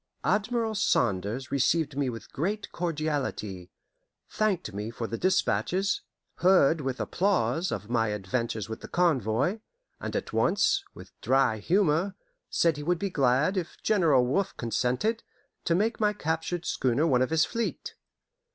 [0.25, 3.69] Admiral Saunders received me with great cordiality,
[4.27, 6.01] thanked me for the dispatches,
[6.37, 9.59] heard with applause of my adventures with the convoy,
[9.99, 12.15] and at once, with dry humour,
[12.49, 15.21] said he would be glad, if General Wolfe consented,
[15.65, 17.93] to make my captured schooner one of his fleet.